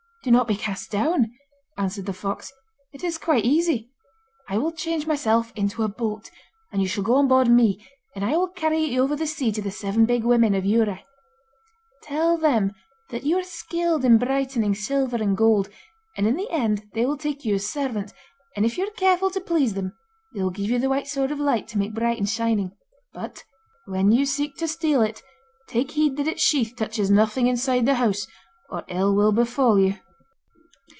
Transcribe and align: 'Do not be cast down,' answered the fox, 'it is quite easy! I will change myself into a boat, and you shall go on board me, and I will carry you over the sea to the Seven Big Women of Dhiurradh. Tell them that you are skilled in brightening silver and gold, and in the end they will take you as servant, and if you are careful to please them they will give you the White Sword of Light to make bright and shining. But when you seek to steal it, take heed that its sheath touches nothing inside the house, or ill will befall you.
'Do 0.23 0.29
not 0.29 0.47
be 0.47 0.55
cast 0.55 0.91
down,' 0.91 1.31
answered 1.79 2.05
the 2.05 2.13
fox, 2.13 2.53
'it 2.93 3.03
is 3.03 3.17
quite 3.17 3.43
easy! 3.43 3.89
I 4.47 4.59
will 4.59 4.71
change 4.71 5.07
myself 5.07 5.51
into 5.55 5.81
a 5.81 5.87
boat, 5.87 6.29
and 6.71 6.79
you 6.79 6.87
shall 6.87 7.03
go 7.03 7.15
on 7.15 7.27
board 7.27 7.49
me, 7.49 7.83
and 8.15 8.23
I 8.23 8.37
will 8.37 8.49
carry 8.49 8.83
you 8.83 9.01
over 9.01 9.15
the 9.15 9.25
sea 9.25 9.51
to 9.51 9.63
the 9.63 9.71
Seven 9.71 10.05
Big 10.05 10.23
Women 10.23 10.53
of 10.53 10.63
Dhiurradh. 10.63 11.01
Tell 12.03 12.37
them 12.37 12.71
that 13.09 13.23
you 13.23 13.39
are 13.39 13.43
skilled 13.43 14.05
in 14.05 14.19
brightening 14.19 14.75
silver 14.75 15.15
and 15.15 15.35
gold, 15.35 15.69
and 16.15 16.27
in 16.27 16.35
the 16.35 16.51
end 16.51 16.83
they 16.93 17.03
will 17.03 17.17
take 17.17 17.43
you 17.43 17.55
as 17.55 17.67
servant, 17.67 18.13
and 18.55 18.63
if 18.63 18.77
you 18.77 18.87
are 18.87 18.91
careful 18.91 19.31
to 19.31 19.41
please 19.41 19.73
them 19.73 19.91
they 20.35 20.43
will 20.43 20.51
give 20.51 20.69
you 20.69 20.77
the 20.77 20.87
White 20.87 21.07
Sword 21.07 21.31
of 21.31 21.39
Light 21.39 21.67
to 21.69 21.79
make 21.79 21.95
bright 21.95 22.19
and 22.19 22.29
shining. 22.29 22.73
But 23.11 23.43
when 23.87 24.11
you 24.11 24.27
seek 24.27 24.55
to 24.57 24.67
steal 24.67 25.01
it, 25.01 25.23
take 25.67 25.89
heed 25.89 26.15
that 26.17 26.27
its 26.27 26.43
sheath 26.43 26.75
touches 26.77 27.09
nothing 27.09 27.47
inside 27.47 27.87
the 27.87 27.95
house, 27.95 28.27
or 28.69 28.83
ill 28.87 29.15
will 29.15 29.31
befall 29.31 29.79
you. 29.79 29.95